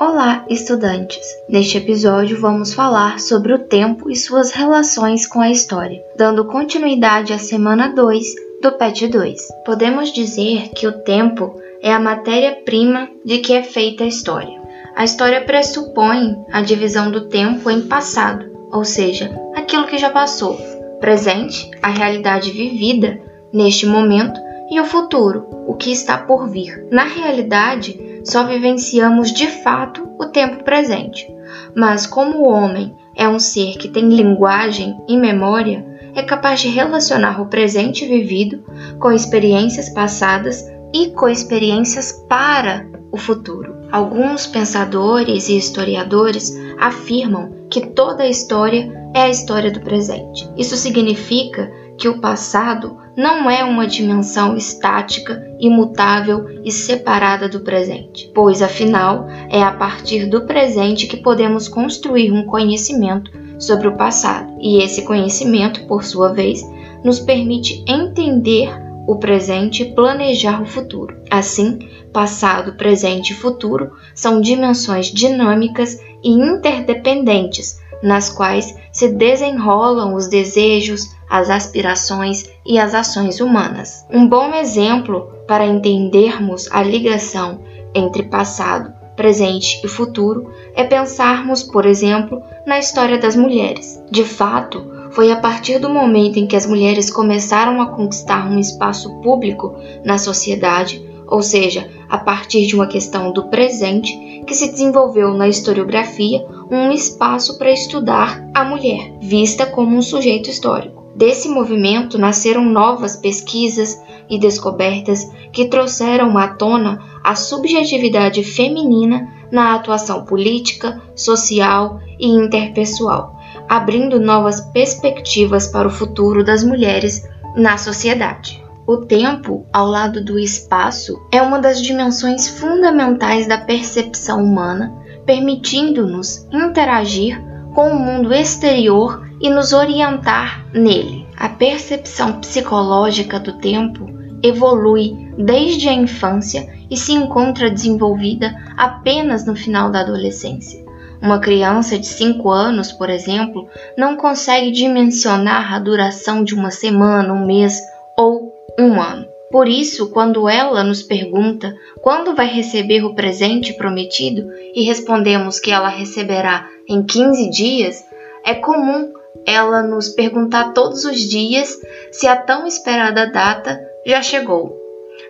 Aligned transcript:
Olá, 0.00 0.44
estudantes! 0.48 1.26
Neste 1.48 1.76
episódio 1.76 2.40
vamos 2.40 2.72
falar 2.72 3.18
sobre 3.18 3.52
o 3.52 3.58
tempo 3.58 4.08
e 4.08 4.14
suas 4.14 4.52
relações 4.52 5.26
com 5.26 5.40
a 5.40 5.50
história, 5.50 6.00
dando 6.16 6.44
continuidade 6.44 7.32
à 7.32 7.38
semana 7.38 7.88
2 7.88 8.24
do 8.62 8.70
PET 8.70 9.08
2. 9.08 9.48
Podemos 9.66 10.12
dizer 10.12 10.68
que 10.68 10.86
o 10.86 10.92
tempo 11.02 11.60
é 11.82 11.92
a 11.92 11.98
matéria-prima 11.98 13.08
de 13.24 13.38
que 13.38 13.52
é 13.52 13.64
feita 13.64 14.04
a 14.04 14.06
história. 14.06 14.62
A 14.94 15.02
história 15.02 15.40
pressupõe 15.40 16.36
a 16.52 16.62
divisão 16.62 17.10
do 17.10 17.28
tempo 17.28 17.68
em 17.68 17.80
passado, 17.80 18.46
ou 18.70 18.84
seja, 18.84 19.36
aquilo 19.56 19.88
que 19.88 19.98
já 19.98 20.10
passou, 20.10 20.60
presente, 21.00 21.68
a 21.82 21.88
realidade 21.88 22.52
vivida 22.52 23.20
neste 23.52 23.84
momento, 23.84 24.40
e 24.70 24.78
o 24.78 24.84
futuro, 24.84 25.46
o 25.66 25.74
que 25.74 25.90
está 25.90 26.18
por 26.18 26.48
vir. 26.48 26.86
Na 26.90 27.04
realidade, 27.04 28.07
só 28.24 28.44
vivenciamos 28.46 29.32
de 29.32 29.46
fato 29.46 30.08
o 30.18 30.26
tempo 30.26 30.64
presente. 30.64 31.26
Mas 31.74 32.06
como 32.06 32.38
o 32.38 32.48
homem 32.48 32.94
é 33.14 33.28
um 33.28 33.38
ser 33.38 33.76
que 33.78 33.88
tem 33.88 34.08
linguagem 34.08 34.96
e 35.08 35.16
memória, 35.16 35.84
é 36.14 36.22
capaz 36.22 36.60
de 36.60 36.68
relacionar 36.68 37.40
o 37.40 37.46
presente 37.46 38.06
vivido 38.06 38.64
com 38.98 39.12
experiências 39.12 39.88
passadas 39.88 40.64
e 40.92 41.10
com 41.10 41.28
experiências 41.28 42.12
para 42.28 42.88
o 43.12 43.16
futuro. 43.16 43.76
Alguns 43.90 44.46
pensadores 44.46 45.48
e 45.48 45.56
historiadores 45.56 46.52
afirmam 46.78 47.52
que 47.70 47.86
toda 47.88 48.22
a 48.22 48.28
história 48.28 48.92
é 49.14 49.22
a 49.22 49.30
história 49.30 49.70
do 49.70 49.80
presente. 49.80 50.48
Isso 50.56 50.76
significa 50.76 51.70
que 51.96 52.08
o 52.08 52.20
passado 52.20 52.98
não 53.18 53.50
é 53.50 53.64
uma 53.64 53.84
dimensão 53.84 54.56
estática, 54.56 55.44
imutável 55.58 56.60
e 56.64 56.70
separada 56.70 57.48
do 57.48 57.58
presente, 57.58 58.30
pois 58.32 58.62
afinal 58.62 59.26
é 59.50 59.60
a 59.60 59.72
partir 59.72 60.26
do 60.26 60.42
presente 60.42 61.08
que 61.08 61.16
podemos 61.16 61.66
construir 61.66 62.30
um 62.30 62.46
conhecimento 62.46 63.32
sobre 63.58 63.88
o 63.88 63.96
passado, 63.96 64.54
e 64.60 64.80
esse 64.80 65.02
conhecimento, 65.02 65.84
por 65.88 66.04
sua 66.04 66.32
vez, 66.32 66.62
nos 67.02 67.18
permite 67.18 67.84
entender 67.88 68.70
o 69.04 69.16
presente 69.16 69.82
e 69.82 69.92
planejar 69.96 70.62
o 70.62 70.66
futuro. 70.66 71.16
Assim, 71.28 71.76
passado, 72.12 72.74
presente 72.74 73.32
e 73.32 73.36
futuro 73.36 73.94
são 74.14 74.40
dimensões 74.40 75.06
dinâmicas 75.06 76.00
e 76.22 76.30
interdependentes, 76.30 77.80
nas 78.00 78.30
quais 78.30 78.76
se 78.92 79.08
desenrolam 79.08 80.14
os 80.14 80.28
desejos, 80.28 81.17
as 81.28 81.50
aspirações 81.50 82.44
e 82.64 82.78
as 82.78 82.94
ações 82.94 83.40
humanas. 83.40 84.06
Um 84.10 84.28
bom 84.28 84.54
exemplo 84.54 85.30
para 85.46 85.66
entendermos 85.66 86.68
a 86.70 86.82
ligação 86.82 87.60
entre 87.94 88.22
passado, 88.24 88.92
presente 89.16 89.80
e 89.84 89.88
futuro 89.88 90.52
é 90.74 90.84
pensarmos, 90.84 91.62
por 91.62 91.84
exemplo, 91.84 92.40
na 92.66 92.78
história 92.78 93.18
das 93.18 93.34
mulheres. 93.34 94.00
De 94.10 94.24
fato, 94.24 94.98
foi 95.10 95.32
a 95.32 95.36
partir 95.36 95.78
do 95.80 95.88
momento 95.88 96.38
em 96.38 96.46
que 96.46 96.54
as 96.54 96.66
mulheres 96.66 97.10
começaram 97.10 97.80
a 97.80 97.86
conquistar 97.86 98.48
um 98.48 98.58
espaço 98.58 99.20
público 99.20 99.74
na 100.04 100.18
sociedade, 100.18 101.04
ou 101.26 101.42
seja, 101.42 101.90
a 102.08 102.18
partir 102.18 102.66
de 102.66 102.74
uma 102.74 102.86
questão 102.86 103.32
do 103.32 103.44
presente, 103.44 104.16
que 104.46 104.54
se 104.54 104.70
desenvolveu 104.70 105.34
na 105.34 105.48
historiografia 105.48 106.46
um 106.70 106.92
espaço 106.92 107.58
para 107.58 107.72
estudar 107.72 108.42
a 108.54 108.64
mulher, 108.64 109.12
vista 109.20 109.66
como 109.66 109.96
um 109.96 110.02
sujeito 110.02 110.48
histórico. 110.48 110.97
Desse 111.18 111.48
movimento 111.48 112.16
nasceram 112.16 112.64
novas 112.64 113.16
pesquisas 113.16 114.00
e 114.30 114.38
descobertas 114.38 115.28
que 115.52 115.64
trouxeram 115.64 116.38
à 116.38 116.46
tona 116.46 117.02
a 117.24 117.34
subjetividade 117.34 118.44
feminina 118.44 119.28
na 119.50 119.74
atuação 119.74 120.24
política, 120.24 121.02
social 121.16 121.98
e 122.20 122.28
interpessoal, 122.28 123.36
abrindo 123.68 124.20
novas 124.20 124.60
perspectivas 124.60 125.66
para 125.66 125.88
o 125.88 125.90
futuro 125.90 126.44
das 126.44 126.62
mulheres 126.62 127.28
na 127.56 127.76
sociedade. 127.76 128.64
O 128.86 128.98
tempo, 128.98 129.66
ao 129.72 129.88
lado 129.88 130.24
do 130.24 130.38
espaço, 130.38 131.20
é 131.32 131.42
uma 131.42 131.58
das 131.58 131.82
dimensões 131.82 132.46
fundamentais 132.46 133.48
da 133.48 133.58
percepção 133.58 134.44
humana, 134.44 134.94
permitindo-nos 135.26 136.46
interagir 136.52 137.44
com 137.74 137.90
o 137.90 137.98
mundo 137.98 138.32
exterior 138.32 139.27
e 139.40 139.50
nos 139.50 139.72
orientar 139.72 140.66
nele. 140.72 141.26
A 141.36 141.48
percepção 141.48 142.40
psicológica 142.40 143.38
do 143.38 143.54
tempo 143.58 144.08
evolui 144.42 145.16
desde 145.36 145.88
a 145.88 145.92
infância 145.92 146.68
e 146.90 146.96
se 146.96 147.12
encontra 147.12 147.70
desenvolvida 147.70 148.54
apenas 148.76 149.46
no 149.46 149.54
final 149.54 149.90
da 149.90 150.00
adolescência. 150.00 150.84
Uma 151.20 151.40
criança 151.40 151.98
de 151.98 152.06
5 152.06 152.48
anos, 152.48 152.92
por 152.92 153.10
exemplo, 153.10 153.68
não 153.96 154.16
consegue 154.16 154.70
dimensionar 154.70 155.74
a 155.74 155.78
duração 155.78 156.44
de 156.44 156.54
uma 156.54 156.70
semana, 156.70 157.32
um 157.32 157.44
mês 157.44 157.80
ou 158.16 158.52
um 158.78 159.00
ano. 159.00 159.26
Por 159.50 159.66
isso, 159.66 160.10
quando 160.10 160.48
ela 160.48 160.84
nos 160.84 161.02
pergunta 161.02 161.74
quando 162.02 162.36
vai 162.36 162.46
receber 162.46 163.02
o 163.04 163.14
presente 163.14 163.72
prometido 163.72 164.46
e 164.74 164.84
respondemos 164.84 165.58
que 165.58 165.70
ela 165.70 165.88
receberá 165.88 166.68
em 166.88 167.02
15 167.02 167.50
dias, 167.50 168.04
é 168.44 168.54
comum 168.54 169.12
ela 169.48 169.82
nos 169.82 170.08
perguntar 170.08 170.72
todos 170.72 171.04
os 171.04 171.20
dias 171.20 171.76
se 172.12 172.26
a 172.26 172.36
tão 172.36 172.66
esperada 172.66 173.30
data 173.30 173.80
já 174.06 174.20
chegou. 174.20 174.76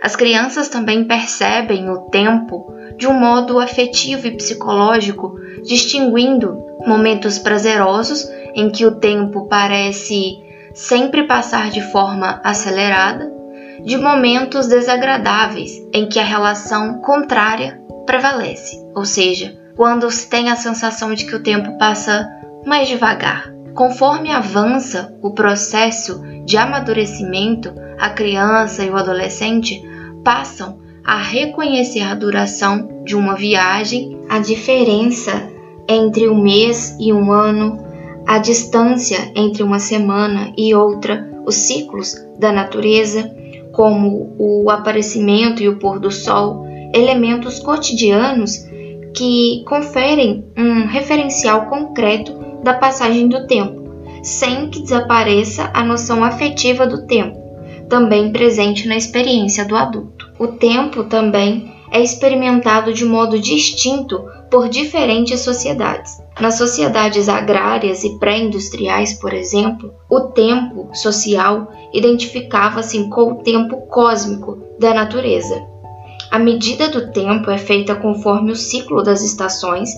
As 0.03 0.15
crianças 0.15 0.69
também 0.69 1.05
percebem 1.05 1.91
o 1.91 2.09
tempo 2.11 2.73
de 2.97 3.07
um 3.07 3.13
modo 3.13 3.59
afetivo 3.59 4.27
e 4.27 4.37
psicológico, 4.37 5.39
distinguindo 5.65 6.59
momentos 6.87 7.39
prazerosos 7.39 8.29
em 8.55 8.71
que 8.71 8.85
o 8.85 8.97
tempo 8.97 9.47
parece 9.49 10.37
sempre 10.75 11.25
passar 11.27 11.71
de 11.71 11.81
forma 11.81 12.41
acelerada, 12.43 13.33
de 13.85 13.97
momentos 13.97 14.67
desagradáveis 14.67 15.73
em 15.93 16.09
que 16.09 16.19
a 16.19 16.25
relação 16.25 17.01
contrária 17.01 17.81
prevalece, 18.05 18.85
ou 18.95 19.05
seja, 19.05 19.57
quando 19.77 20.11
se 20.11 20.29
tem 20.29 20.51
a 20.51 20.57
sensação 20.57 21.15
de 21.15 21.25
que 21.25 21.37
o 21.37 21.43
tempo 21.43 21.79
passa 21.79 22.29
mais 22.67 22.89
devagar. 22.89 23.58
Conforme 23.79 24.33
avança 24.33 25.17
o 25.23 25.31
processo 25.31 26.21
de 26.45 26.57
amadurecimento, 26.57 27.73
a 27.97 28.11
criança 28.11 28.83
e 28.83 28.91
o 28.91 28.97
adolescente 28.97 29.81
passam 30.25 30.81
a 31.05 31.23
reconhecer 31.23 32.01
a 32.01 32.17
duração 32.17 33.05
de 33.05 33.15
uma 33.15 33.37
viagem, 33.37 34.19
a 34.29 34.41
diferença 34.41 35.49
entre 35.89 36.29
um 36.29 36.43
mês 36.43 36.97
e 36.99 37.13
um 37.13 37.31
ano, 37.31 37.79
a 38.27 38.39
distância 38.39 39.31
entre 39.37 39.63
uma 39.63 39.79
semana 39.79 40.53
e 40.59 40.75
outra, 40.75 41.31
os 41.47 41.55
ciclos 41.55 42.17
da 42.37 42.51
natureza, 42.51 43.33
como 43.71 44.35
o 44.41 44.69
aparecimento 44.73 45.63
e 45.63 45.69
o 45.69 45.79
pôr 45.79 46.01
do 46.01 46.11
sol, 46.11 46.67
elementos 46.93 47.61
cotidianos 47.61 48.67
que 49.15 49.63
conferem 49.69 50.45
um 50.57 50.85
referencial 50.87 51.67
concreto 51.67 52.38
da 52.63 52.75
passagem 52.75 53.29
do 53.29 53.47
tempo, 53.47 53.89
sem 54.23 54.69
que 54.69 54.81
desapareça 54.81 55.71
a 55.73 55.85
noção 55.85 56.25
afetiva 56.25 56.87
do 56.87 57.07
tempo, 57.07 57.39
também 57.89 58.33
presente 58.33 58.87
na 58.87 58.97
experiência 58.97 59.65
do 59.65 59.77
adulto. 59.77 60.31
O 60.39 60.49
tempo 60.49 61.05
também 61.05 61.73
é 61.91 62.01
experimentado 62.01 62.93
de 62.93 63.05
modo 63.05 63.39
distinto 63.39 64.23
por 64.51 64.69
diferentes 64.69 65.41
sociedades. 65.41 66.19
Nas 66.41 66.57
sociedades 66.57 67.29
agrárias 67.29 68.05
e 68.05 68.19
pré-industriais, 68.19 69.15
por 69.15 69.33
exemplo, 69.33 69.93
o 70.09 70.21
tempo 70.21 70.89
social 70.93 71.73
identificava-se 71.93 73.09
com 73.09 73.33
o 73.33 73.35
tempo 73.37 73.77
cósmico 73.89 74.59
da 74.79 74.95
natureza. 74.95 75.67
A 76.31 76.39
medida 76.39 76.89
do 76.89 77.11
tempo 77.11 77.51
é 77.51 77.59
feita 77.59 77.95
conforme 77.95 78.53
o 78.53 78.57
ciclo 78.57 79.03
das 79.03 79.25
estações, 79.25 79.91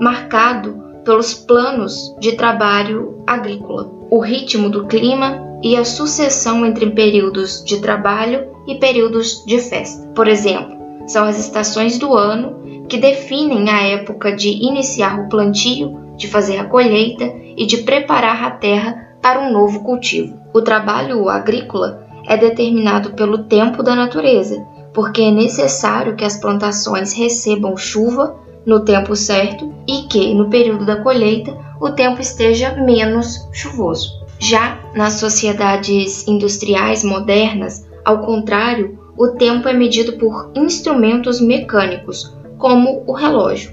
marcado 0.00 0.91
pelos 1.04 1.34
planos 1.34 2.14
de 2.18 2.32
trabalho 2.32 3.22
agrícola, 3.26 3.90
o 4.10 4.20
ritmo 4.20 4.68
do 4.68 4.86
clima 4.86 5.58
e 5.62 5.76
a 5.76 5.84
sucessão 5.84 6.66
entre 6.66 6.90
períodos 6.90 7.64
de 7.64 7.80
trabalho 7.80 8.48
e 8.66 8.74
períodos 8.76 9.44
de 9.46 9.58
festa. 9.58 10.06
Por 10.08 10.28
exemplo, 10.28 10.76
são 11.06 11.24
as 11.24 11.38
estações 11.38 11.98
do 11.98 12.14
ano 12.14 12.86
que 12.88 12.98
definem 12.98 13.70
a 13.70 13.82
época 13.82 14.34
de 14.34 14.48
iniciar 14.48 15.18
o 15.20 15.28
plantio, 15.28 16.14
de 16.16 16.28
fazer 16.28 16.58
a 16.58 16.64
colheita 16.64 17.32
e 17.56 17.64
de 17.66 17.78
preparar 17.78 18.44
a 18.44 18.50
terra 18.50 19.16
para 19.20 19.40
um 19.40 19.52
novo 19.52 19.80
cultivo. 19.80 20.38
O 20.52 20.60
trabalho 20.60 21.28
agrícola 21.28 22.06
é 22.26 22.36
determinado 22.36 23.12
pelo 23.12 23.44
tempo 23.44 23.82
da 23.82 23.94
natureza, 23.94 24.64
porque 24.92 25.22
é 25.22 25.30
necessário 25.30 26.16
que 26.16 26.24
as 26.24 26.36
plantações 26.36 27.12
recebam 27.12 27.76
chuva 27.76 28.36
no 28.66 28.80
tempo 28.80 29.14
certo 29.16 29.72
e 29.86 30.02
que, 30.02 30.34
no 30.34 30.48
período 30.48 30.84
da 30.84 31.02
colheita, 31.02 31.56
o 31.80 31.90
tempo 31.90 32.20
esteja 32.20 32.74
menos 32.74 33.48
chuvoso. 33.52 34.22
Já 34.38 34.78
nas 34.94 35.14
sociedades 35.14 36.26
industriais 36.26 37.04
modernas, 37.04 37.86
ao 38.04 38.20
contrário, 38.20 38.98
o 39.16 39.28
tempo 39.28 39.68
é 39.68 39.72
medido 39.72 40.14
por 40.14 40.50
instrumentos 40.54 41.40
mecânicos, 41.40 42.34
como 42.58 43.04
o 43.06 43.12
relógio. 43.12 43.70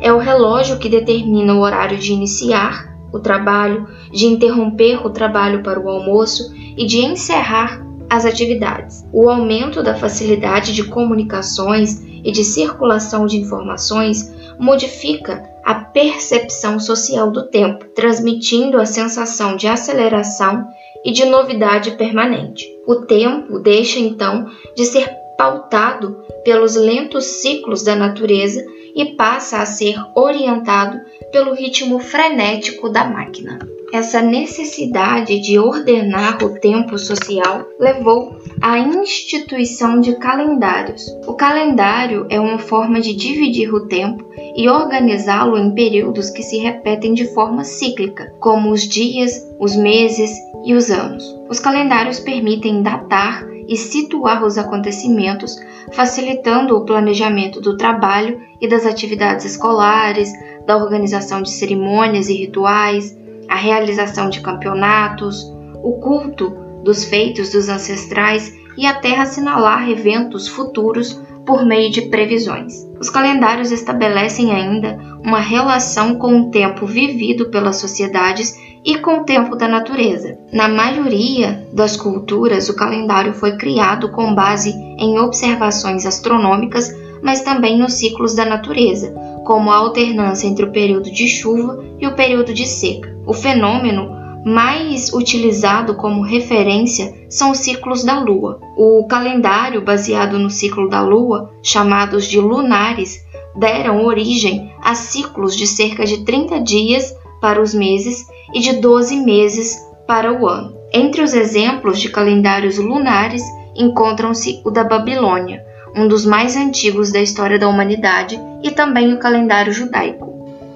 é 0.00 0.12
o 0.12 0.18
relógio 0.18 0.78
que 0.78 0.88
determina 0.88 1.54
o 1.54 1.60
horário 1.60 1.96
de 1.96 2.12
iniciar 2.12 2.92
o 3.12 3.20
trabalho, 3.20 3.86
de 4.10 4.26
interromper 4.26 5.06
o 5.06 5.10
trabalho 5.10 5.62
para 5.62 5.80
o 5.80 5.88
almoço 5.88 6.52
e 6.76 6.86
de 6.86 6.98
encerrar 6.98 7.86
as 8.12 8.26
atividades. 8.26 9.06
O 9.10 9.30
aumento 9.30 9.82
da 9.82 9.94
facilidade 9.94 10.74
de 10.74 10.84
comunicações 10.84 11.98
e 12.22 12.30
de 12.30 12.44
circulação 12.44 13.24
de 13.24 13.38
informações 13.38 14.30
modifica 14.58 15.42
a 15.64 15.76
percepção 15.76 16.78
social 16.78 17.30
do 17.30 17.48
tempo, 17.48 17.86
transmitindo 17.94 18.78
a 18.78 18.84
sensação 18.84 19.56
de 19.56 19.66
aceleração 19.66 20.68
e 21.02 21.10
de 21.10 21.24
novidade 21.24 21.92
permanente. 21.92 22.68
O 22.86 22.96
tempo 22.96 23.58
deixa 23.58 23.98
então 23.98 24.46
de 24.76 24.84
ser 24.84 25.08
pautado 25.38 26.22
pelos 26.44 26.76
lentos 26.76 27.24
ciclos 27.24 27.82
da 27.82 27.96
natureza 27.96 28.62
e 28.94 29.16
passa 29.16 29.62
a 29.62 29.64
ser 29.64 29.96
orientado 30.14 31.00
pelo 31.32 31.54
ritmo 31.54 31.98
frenético 31.98 32.90
da 32.90 33.06
máquina. 33.06 33.58
Essa 33.92 34.22
necessidade 34.22 35.38
de 35.38 35.58
ordenar 35.58 36.42
o 36.42 36.58
tempo 36.58 36.96
social 36.96 37.66
levou 37.78 38.38
à 38.58 38.78
instituição 38.78 40.00
de 40.00 40.16
calendários. 40.16 41.06
O 41.26 41.34
calendário 41.34 42.26
é 42.30 42.40
uma 42.40 42.58
forma 42.58 43.02
de 43.02 43.14
dividir 43.14 43.70
o 43.74 43.86
tempo 43.86 44.24
e 44.56 44.66
organizá-lo 44.66 45.58
em 45.58 45.74
períodos 45.74 46.30
que 46.30 46.42
se 46.42 46.56
repetem 46.56 47.12
de 47.12 47.26
forma 47.34 47.64
cíclica, 47.64 48.32
como 48.40 48.70
os 48.70 48.80
dias, 48.80 49.46
os 49.60 49.76
meses 49.76 50.30
e 50.64 50.72
os 50.72 50.90
anos. 50.90 51.22
Os 51.50 51.60
calendários 51.60 52.18
permitem 52.18 52.82
datar 52.82 53.46
e 53.68 53.76
situar 53.76 54.42
os 54.42 54.56
acontecimentos, 54.56 55.54
facilitando 55.92 56.74
o 56.74 56.86
planejamento 56.86 57.60
do 57.60 57.76
trabalho 57.76 58.40
e 58.58 58.66
das 58.66 58.86
atividades 58.86 59.44
escolares, 59.44 60.32
da 60.66 60.78
organização 60.78 61.42
de 61.42 61.50
cerimônias 61.50 62.30
e 62.30 62.34
rituais, 62.34 63.20
a 63.52 63.54
realização 63.54 64.30
de 64.30 64.40
campeonatos, 64.40 65.44
o 65.82 65.92
culto 66.00 66.56
dos 66.82 67.04
feitos 67.04 67.50
dos 67.50 67.68
ancestrais 67.68 68.50
e 68.78 68.86
até 68.86 69.18
assinalar 69.18 69.90
eventos 69.90 70.48
futuros 70.48 71.20
por 71.44 71.62
meio 71.62 71.90
de 71.90 72.02
previsões. 72.02 72.72
Os 72.98 73.10
calendários 73.10 73.70
estabelecem 73.70 74.52
ainda 74.52 74.98
uma 75.22 75.38
relação 75.38 76.14
com 76.14 76.40
o 76.40 76.50
tempo 76.50 76.86
vivido 76.86 77.50
pelas 77.50 77.76
sociedades 77.76 78.56
e 78.82 78.96
com 78.96 79.18
o 79.18 79.24
tempo 79.24 79.54
da 79.54 79.68
natureza. 79.68 80.38
Na 80.50 80.66
maioria 80.66 81.62
das 81.74 81.94
culturas, 81.94 82.70
o 82.70 82.76
calendário 82.76 83.34
foi 83.34 83.58
criado 83.58 84.10
com 84.12 84.34
base 84.34 84.70
em 84.98 85.18
observações 85.18 86.06
astronômicas, 86.06 86.90
mas 87.22 87.42
também 87.42 87.78
nos 87.78 87.94
ciclos 87.94 88.34
da 88.34 88.46
natureza, 88.46 89.12
como 89.44 89.70
a 89.70 89.76
alternância 89.76 90.46
entre 90.46 90.64
o 90.64 90.72
período 90.72 91.12
de 91.12 91.28
chuva 91.28 91.84
e 92.00 92.06
o 92.06 92.14
período 92.14 92.54
de 92.54 92.66
seca. 92.66 93.11
O 93.26 93.32
fenômeno 93.32 94.22
mais 94.44 95.12
utilizado 95.12 95.94
como 95.94 96.22
referência 96.22 97.14
são 97.28 97.52
os 97.52 97.58
ciclos 97.58 98.02
da 98.02 98.18
Lua. 98.18 98.60
O 98.76 99.06
calendário 99.06 99.80
baseado 99.80 100.38
no 100.38 100.50
ciclo 100.50 100.88
da 100.88 101.00
Lua, 101.00 101.50
chamados 101.62 102.26
de 102.26 102.40
lunares, 102.40 103.24
deram 103.54 104.04
origem 104.04 104.72
a 104.82 104.94
ciclos 104.94 105.56
de 105.56 105.66
cerca 105.66 106.04
de 106.04 106.24
30 106.24 106.60
dias 106.60 107.14
para 107.40 107.60
os 107.60 107.72
meses 107.72 108.26
e 108.52 108.60
de 108.60 108.74
12 108.74 109.16
meses 109.16 109.78
para 110.06 110.32
o 110.32 110.46
ano. 110.46 110.74
Entre 110.92 111.22
os 111.22 111.32
exemplos 111.32 112.00
de 112.00 112.08
calendários 112.08 112.78
lunares 112.78 113.42
encontram-se 113.76 114.60
o 114.64 114.70
da 114.70 114.84
Babilônia, 114.84 115.64
um 115.96 116.08
dos 116.08 116.26
mais 116.26 116.56
antigos 116.56 117.12
da 117.12 117.20
história 117.20 117.58
da 117.58 117.68
humanidade, 117.68 118.38
e 118.62 118.70
também 118.70 119.12
o 119.12 119.18
calendário 119.18 119.72
judaico. 119.72 120.31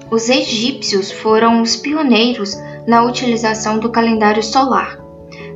Os 0.09 0.29
egípcios 0.29 1.11
foram 1.11 1.61
os 1.61 1.75
pioneiros 1.75 2.55
na 2.87 3.03
utilização 3.03 3.77
do 3.77 3.89
calendário 3.89 4.41
solar, 4.41 4.97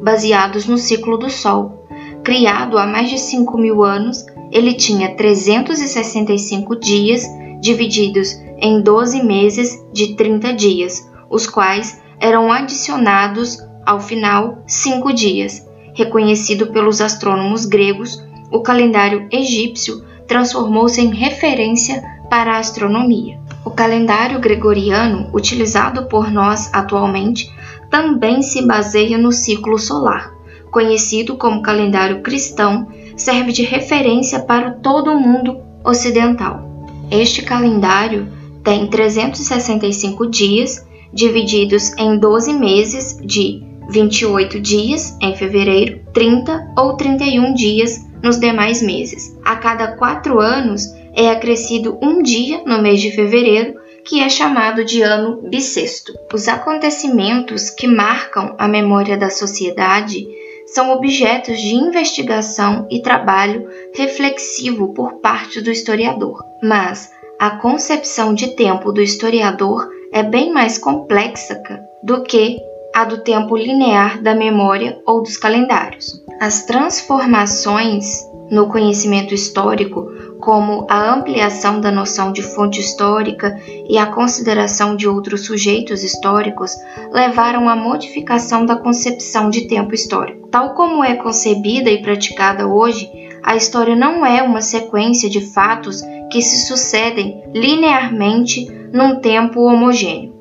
baseados 0.03 0.65
no 0.65 0.77
ciclo 0.77 1.17
do 1.17 1.29
Sol. 1.29 1.87
Criado 2.21 2.77
há 2.77 2.85
mais 2.85 3.09
de 3.09 3.17
5 3.17 3.57
mil 3.57 3.81
anos, 3.81 4.25
ele 4.51 4.73
tinha 4.73 5.15
365 5.15 6.75
dias 6.75 7.25
divididos 7.61 8.33
em 8.57 8.81
12 8.81 9.23
meses 9.23 9.81
de 9.93 10.15
30 10.15 10.53
dias, 10.53 11.09
os 11.29 11.47
quais 11.47 12.01
eram 12.19 12.51
adicionados 12.51 13.57
ao 13.85 13.99
final 13.99 14.63
cinco 14.67 15.13
dias. 15.13 15.65
Reconhecido 15.93 16.67
pelos 16.67 17.01
astrônomos 17.01 17.65
gregos, 17.65 18.21
o 18.51 18.61
calendário 18.61 19.27
egípcio 19.31 20.05
transformou-se 20.27 21.01
em 21.01 21.13
referência 21.13 22.03
para 22.29 22.53
a 22.53 22.59
astronomia. 22.59 23.40
O 23.63 23.69
calendário 23.69 24.39
gregoriano, 24.39 25.29
utilizado 25.33 26.05
por 26.05 26.31
nós 26.31 26.69
atualmente, 26.73 27.51
também 27.89 28.41
se 28.41 28.65
baseia 28.65 29.17
no 29.17 29.31
ciclo 29.31 29.77
solar. 29.77 30.33
Conhecido 30.71 31.35
como 31.35 31.61
calendário 31.61 32.21
cristão, 32.21 32.87
serve 33.15 33.51
de 33.51 33.63
referência 33.63 34.39
para 34.39 34.71
todo 34.71 35.11
o 35.11 35.19
mundo 35.19 35.59
ocidental. 35.83 36.87
Este 37.11 37.43
calendário 37.43 38.27
tem 38.63 38.87
365 38.87 40.27
dias 40.27 40.87
divididos 41.13 41.91
em 41.97 42.17
12 42.17 42.53
meses 42.53 43.17
de 43.23 43.61
28 43.89 44.59
dias 44.59 45.17
em 45.21 45.35
fevereiro, 45.35 45.99
30 46.13 46.73
ou 46.77 46.95
31 46.95 47.53
dias 47.53 48.07
nos 48.23 48.39
demais 48.39 48.81
meses. 48.81 49.37
A 49.43 49.57
cada 49.57 49.97
quatro 49.97 50.39
anos 50.39 50.85
é 51.13 51.29
acrescido 51.29 51.97
um 52.01 52.21
dia 52.21 52.63
no 52.65 52.81
mês 52.81 53.01
de 53.01 53.11
fevereiro, 53.11 53.79
que 54.05 54.21
é 54.21 54.29
chamado 54.29 54.83
de 54.83 55.01
ano 55.01 55.41
bissexto. 55.49 56.13
Os 56.33 56.47
acontecimentos 56.47 57.69
que 57.69 57.87
marcam 57.87 58.55
a 58.57 58.67
memória 58.67 59.17
da 59.17 59.29
sociedade 59.29 60.27
são 60.67 60.91
objetos 60.91 61.59
de 61.59 61.75
investigação 61.75 62.87
e 62.89 63.01
trabalho 63.01 63.67
reflexivo 63.93 64.93
por 64.93 65.15
parte 65.15 65.61
do 65.61 65.69
historiador, 65.69 66.43
mas 66.63 67.11
a 67.39 67.51
concepção 67.51 68.33
de 68.33 68.55
tempo 68.55 68.91
do 68.91 69.01
historiador 69.01 69.89
é 70.13 70.23
bem 70.23 70.51
mais 70.51 70.77
complexa 70.77 71.61
do 72.03 72.23
que 72.23 72.59
a 72.93 73.05
do 73.05 73.19
tempo 73.23 73.55
linear 73.55 74.21
da 74.21 74.35
memória 74.35 74.99
ou 75.05 75.21
dos 75.21 75.37
calendários. 75.37 76.21
As 76.39 76.65
transformações 76.65 78.05
no 78.49 78.67
conhecimento 78.67 79.33
histórico, 79.33 80.11
como 80.41 80.87
a 80.89 81.13
ampliação 81.13 81.79
da 81.79 81.91
noção 81.91 82.33
de 82.33 82.41
fonte 82.41 82.81
histórica 82.81 83.57
e 83.87 83.97
a 83.97 84.07
consideração 84.07 84.95
de 84.95 85.07
outros 85.07 85.45
sujeitos 85.45 86.03
históricos, 86.03 86.75
levaram 87.13 87.69
à 87.69 87.75
modificação 87.75 88.65
da 88.65 88.75
concepção 88.75 89.51
de 89.51 89.67
tempo 89.67 89.93
histórico. 89.93 90.47
Tal 90.47 90.73
como 90.73 91.03
é 91.03 91.15
concebida 91.15 91.91
e 91.91 92.01
praticada 92.01 92.67
hoje, 92.67 93.07
a 93.43 93.55
história 93.55 93.95
não 93.95 94.25
é 94.25 94.41
uma 94.41 94.61
sequência 94.61 95.29
de 95.29 95.41
fatos 95.41 96.01
que 96.31 96.41
se 96.41 96.67
sucedem 96.67 97.43
linearmente 97.53 98.67
num 98.91 99.19
tempo 99.19 99.61
homogêneo. 99.61 100.31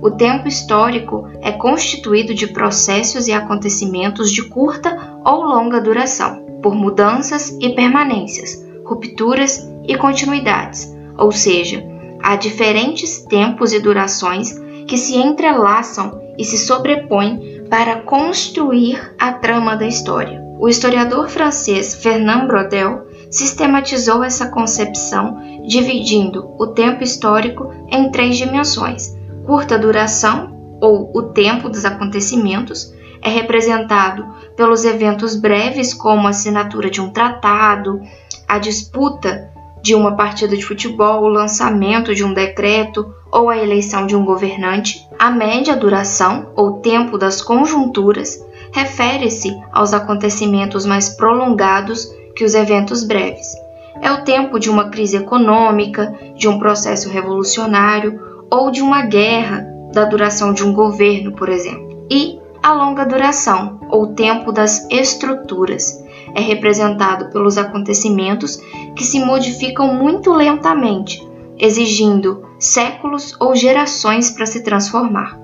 O 0.00 0.12
tempo 0.12 0.46
histórico 0.46 1.28
é 1.42 1.50
constituído 1.50 2.32
de 2.32 2.46
processos 2.46 3.26
e 3.26 3.32
acontecimentos 3.32 4.30
de 4.30 4.42
curta 4.42 5.18
ou 5.24 5.42
longa 5.42 5.80
duração, 5.80 6.46
por 6.62 6.74
mudanças 6.74 7.56
e 7.60 7.70
permanências, 7.70 8.67
rupturas 8.88 9.70
e 9.86 9.96
continuidades, 9.96 10.96
ou 11.16 11.30
seja, 11.30 11.84
há 12.22 12.36
diferentes 12.36 13.22
tempos 13.24 13.72
e 13.72 13.80
durações 13.80 14.58
que 14.86 14.96
se 14.96 15.16
entrelaçam 15.16 16.20
e 16.38 16.44
se 16.44 16.56
sobrepõem 16.56 17.64
para 17.68 18.00
construir 18.00 19.14
a 19.18 19.32
trama 19.32 19.76
da 19.76 19.86
história. 19.86 20.42
O 20.58 20.68
historiador 20.68 21.28
francês 21.28 21.94
Fernand 21.94 22.46
Braudel 22.46 23.06
sistematizou 23.30 24.24
essa 24.24 24.48
concepção 24.48 25.38
dividindo 25.66 26.54
o 26.58 26.68
tempo 26.68 27.04
histórico 27.04 27.70
em 27.90 28.10
três 28.10 28.38
dimensões: 28.38 29.14
curta 29.44 29.78
duração, 29.78 30.56
ou 30.80 31.10
o 31.14 31.22
tempo 31.24 31.68
dos 31.68 31.84
acontecimentos, 31.84 32.94
é 33.22 33.28
representado 33.28 34.26
pelos 34.56 34.84
eventos 34.84 35.36
breves, 35.36 35.94
como 35.94 36.26
a 36.26 36.30
assinatura 36.30 36.90
de 36.90 37.00
um 37.00 37.10
tratado, 37.10 38.00
a 38.46 38.58
disputa 38.58 39.50
de 39.82 39.94
uma 39.94 40.16
partida 40.16 40.56
de 40.56 40.64
futebol, 40.64 41.22
o 41.22 41.28
lançamento 41.28 42.14
de 42.14 42.24
um 42.24 42.34
decreto 42.34 43.14
ou 43.30 43.48
a 43.48 43.56
eleição 43.56 44.06
de 44.06 44.16
um 44.16 44.24
governante. 44.24 45.06
A 45.18 45.30
média 45.30 45.76
duração, 45.76 46.50
ou 46.56 46.80
tempo 46.80 47.16
das 47.16 47.40
conjunturas, 47.42 48.44
refere-se 48.72 49.56
aos 49.72 49.92
acontecimentos 49.92 50.84
mais 50.84 51.10
prolongados 51.10 52.12
que 52.34 52.44
os 52.44 52.54
eventos 52.54 53.04
breves. 53.04 53.54
É 54.00 54.10
o 54.12 54.22
tempo 54.22 54.58
de 54.58 54.70
uma 54.70 54.90
crise 54.90 55.16
econômica, 55.16 56.14
de 56.36 56.48
um 56.48 56.58
processo 56.58 57.08
revolucionário 57.08 58.20
ou 58.50 58.70
de 58.70 58.80
uma 58.80 59.02
guerra, 59.02 59.66
da 59.92 60.04
duração 60.04 60.52
de 60.52 60.64
um 60.64 60.72
governo, 60.72 61.32
por 61.32 61.48
exemplo. 61.48 62.06
E 62.10 62.38
a 62.62 62.72
longa 62.72 63.04
duração, 63.04 63.80
ou 63.88 64.14
tempo 64.14 64.52
das 64.52 64.88
estruturas, 64.90 66.02
é 66.34 66.40
representado 66.40 67.30
pelos 67.30 67.56
acontecimentos 67.56 68.56
que 68.96 69.04
se 69.04 69.18
modificam 69.20 69.94
muito 69.94 70.32
lentamente, 70.32 71.26
exigindo 71.58 72.44
séculos 72.58 73.34
ou 73.40 73.54
gerações 73.54 74.30
para 74.30 74.46
se 74.46 74.62
transformar. 74.62 75.38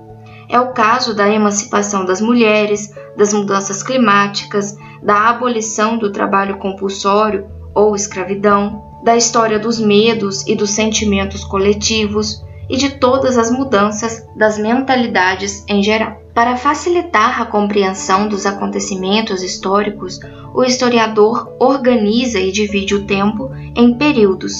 É 0.47 0.59
o 0.59 0.73
caso 0.73 1.15
da 1.15 1.27
emancipação 1.27 2.05
das 2.05 2.21
mulheres, 2.21 2.93
das 3.17 3.33
mudanças 3.33 3.81
climáticas, 3.81 4.77
da 5.01 5.29
abolição 5.29 5.97
do 5.97 6.11
trabalho 6.11 6.57
compulsório 6.57 7.47
ou 7.73 7.95
escravidão, 7.95 8.83
da 9.03 9.15
história 9.15 9.59
dos 9.59 9.79
medos 9.79 10.45
e 10.47 10.55
dos 10.55 10.71
sentimentos 10.71 11.43
coletivos 11.43 12.43
e 12.69 12.77
de 12.77 12.97
todas 12.97 13.37
as 13.37 13.51
mudanças 13.51 14.25
das 14.35 14.57
mentalidades 14.57 15.63
em 15.67 15.83
geral. 15.83 16.24
Para 16.35 16.57
facilitar 16.57 17.41
a 17.41 17.45
compreensão 17.45 18.27
dos 18.27 18.45
acontecimentos 18.45 19.41
históricos, 19.41 20.19
o 20.53 20.65
historiador 20.65 21.55
organiza 21.57 22.37
e 22.37 22.51
divide 22.51 22.93
o 22.93 23.05
tempo 23.05 23.49
em 23.73 23.97
períodos 23.97 24.55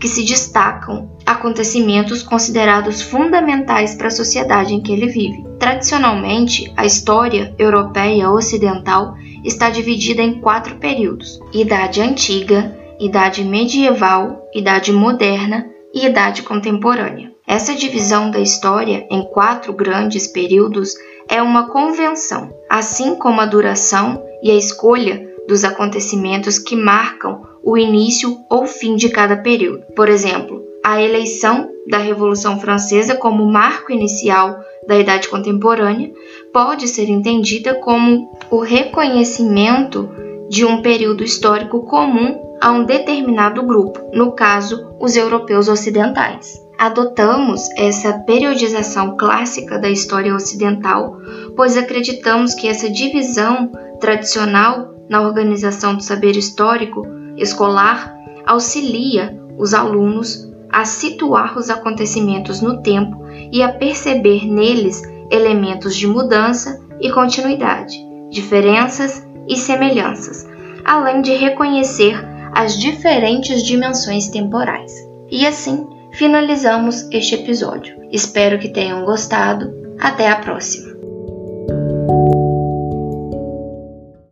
que 0.00 0.08
se 0.08 0.24
destacam 0.24 1.08
acontecimentos 1.24 2.24
considerados 2.24 3.00
fundamentais 3.00 3.94
para 3.94 4.08
a 4.08 4.10
sociedade 4.10 4.74
em 4.74 4.80
que 4.80 4.92
ele 4.92 5.06
vive. 5.06 5.44
Tradicionalmente, 5.56 6.72
a 6.76 6.84
história 6.84 7.54
europeia 7.56 8.28
ocidental 8.28 9.14
está 9.44 9.70
dividida 9.70 10.22
em 10.22 10.40
quatro 10.40 10.76
períodos: 10.78 11.38
Idade 11.52 12.00
Antiga, 12.00 12.76
Idade 12.98 13.44
Medieval, 13.44 14.48
Idade 14.52 14.92
Moderna 14.92 15.64
e 15.94 16.06
Idade 16.06 16.42
Contemporânea. 16.42 17.30
Essa 17.46 17.74
divisão 17.74 18.30
da 18.30 18.40
história 18.40 19.06
em 19.10 19.22
quatro 19.30 19.72
grandes 19.72 20.26
períodos 20.26 20.94
é 21.30 21.40
uma 21.40 21.68
convenção, 21.68 22.52
assim 22.68 23.14
como 23.14 23.40
a 23.40 23.46
duração 23.46 24.20
e 24.42 24.50
a 24.50 24.54
escolha 24.54 25.30
dos 25.46 25.64
acontecimentos 25.64 26.58
que 26.58 26.74
marcam 26.74 27.42
o 27.62 27.78
início 27.78 28.38
ou 28.50 28.66
fim 28.66 28.96
de 28.96 29.08
cada 29.08 29.36
período. 29.36 29.84
Por 29.94 30.08
exemplo, 30.08 30.62
a 30.84 31.00
eleição 31.00 31.70
da 31.88 31.98
Revolução 31.98 32.58
Francesa 32.58 33.14
como 33.14 33.46
marco 33.46 33.92
inicial 33.92 34.58
da 34.86 34.98
Idade 34.98 35.28
Contemporânea 35.28 36.10
pode 36.52 36.88
ser 36.88 37.08
entendida 37.08 37.74
como 37.74 38.32
o 38.50 38.58
reconhecimento 38.58 40.10
de 40.48 40.64
um 40.64 40.82
período 40.82 41.22
histórico 41.22 41.84
comum 41.84 42.56
a 42.60 42.72
um 42.72 42.84
determinado 42.84 43.62
grupo, 43.62 44.00
no 44.12 44.32
caso, 44.32 44.94
os 44.98 45.16
europeus 45.16 45.68
ocidentais. 45.68 46.60
Adotamos 46.80 47.68
essa 47.76 48.20
periodização 48.20 49.14
clássica 49.14 49.78
da 49.78 49.90
história 49.90 50.34
ocidental, 50.34 51.14
pois 51.54 51.76
acreditamos 51.76 52.54
que 52.54 52.66
essa 52.66 52.88
divisão 52.88 53.70
tradicional 54.00 54.94
na 55.06 55.20
organização 55.20 55.94
do 55.94 56.02
saber 56.02 56.38
histórico 56.38 57.06
escolar 57.36 58.16
auxilia 58.46 59.38
os 59.58 59.74
alunos 59.74 60.50
a 60.70 60.86
situar 60.86 61.58
os 61.58 61.68
acontecimentos 61.68 62.62
no 62.62 62.80
tempo 62.80 63.26
e 63.52 63.62
a 63.62 63.70
perceber 63.70 64.50
neles 64.50 65.02
elementos 65.30 65.94
de 65.94 66.06
mudança 66.06 66.80
e 66.98 67.12
continuidade, 67.12 67.98
diferenças 68.30 69.22
e 69.46 69.54
semelhanças, 69.54 70.48
além 70.82 71.20
de 71.20 71.34
reconhecer 71.34 72.26
as 72.54 72.74
diferentes 72.78 73.62
dimensões 73.62 74.28
temporais. 74.28 74.94
E 75.30 75.46
assim 75.46 75.99
finalizamos 76.12 77.06
este 77.10 77.36
episódio. 77.36 77.96
Espero 78.10 78.58
que 78.58 78.68
tenham 78.68 79.04
gostado. 79.04 79.72
Até 79.98 80.28
a 80.28 80.40
próxima! 80.40 80.89